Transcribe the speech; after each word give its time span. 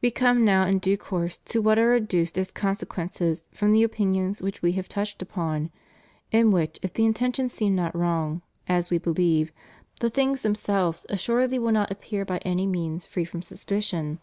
We 0.00 0.12
come 0.12 0.44
now 0.44 0.68
in 0.68 0.78
due 0.78 0.96
course 0.96 1.38
to 1.46 1.60
what 1.60 1.80
are 1.80 1.92
adduced 1.96 2.38
as 2.38 2.52
consequences 2.52 3.42
from 3.50 3.72
the 3.72 3.82
opinions 3.82 4.40
which 4.40 4.62
We 4.62 4.70
have 4.74 4.88
touched 4.88 5.20
upon; 5.20 5.70
in 6.30 6.52
which 6.52 6.78
if 6.80 6.92
the 6.92 7.04
intention 7.04 7.48
seem 7.48 7.74
not 7.74 7.92
wrong, 7.96 8.42
as 8.68 8.90
We 8.90 8.98
be 8.98 9.10
lieve, 9.10 9.50
the 9.98 10.10
things 10.10 10.42
themselves 10.42 11.06
assuredly 11.08 11.58
will 11.58 11.72
not 11.72 11.90
appear 11.90 12.24
by 12.24 12.38
any 12.44 12.68
means 12.68 13.04
free 13.04 13.24
from 13.24 13.42
suspicion. 13.42 14.20